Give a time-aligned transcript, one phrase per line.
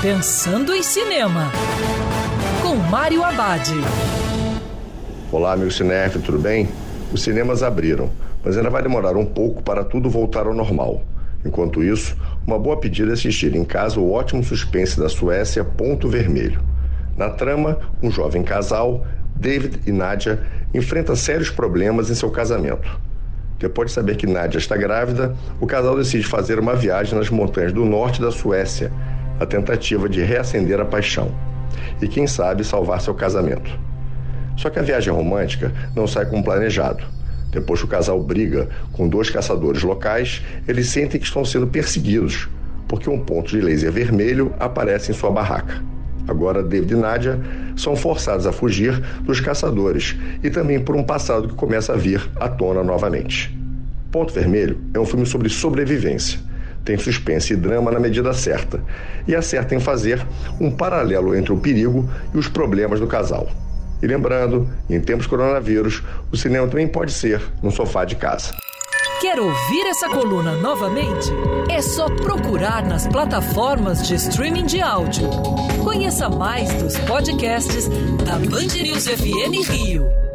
[0.00, 1.50] Pensando em Cinema,
[2.62, 3.68] com Mário Abad.
[5.32, 6.68] Olá, meu cinéfilo, tudo bem?
[7.12, 8.08] Os cinemas abriram,
[8.44, 11.02] mas ainda vai demorar um pouco para tudo voltar ao normal.
[11.44, 12.16] Enquanto isso,
[12.46, 16.62] uma boa pedida é assistir em casa o ótimo suspense da Suécia Ponto Vermelho.
[17.16, 19.04] Na trama, um jovem casal,
[19.34, 20.40] David e Nadia,
[20.72, 22.88] enfrenta sérios problemas em seu casamento.
[23.58, 27.72] Depois de saber que Nadia está grávida, o casal decide fazer uma viagem nas montanhas
[27.72, 28.92] do norte da Suécia,
[29.38, 31.32] a tentativa de reacender a paixão
[32.00, 33.70] e, quem sabe, salvar seu casamento.
[34.56, 37.04] Só que a viagem romântica não sai como planejado.
[37.50, 42.48] Depois que o casal briga com dois caçadores locais, eles sentem que estão sendo perseguidos,
[42.86, 45.82] porque um ponto de laser vermelho aparece em sua barraca.
[46.26, 47.40] Agora, David e Nadia
[47.74, 52.20] são forçados a fugir dos caçadores e também por um passado que começa a vir
[52.36, 53.56] à tona novamente.
[54.10, 56.38] Ponto Vermelho é um filme sobre sobrevivência.
[56.88, 58.82] Tem suspense e drama na medida certa
[59.26, 60.26] e acerta em fazer
[60.58, 63.46] um paralelo entre o perigo e os problemas do casal.
[64.02, 68.54] E lembrando, em tempos coronavírus, o cinema também pode ser no sofá de casa.
[69.20, 71.30] Quer ouvir essa coluna novamente?
[71.68, 75.28] É só procurar nas plataformas de streaming de áudio.
[75.84, 77.86] Conheça mais dos podcasts
[78.24, 80.27] da Band News FM Rio.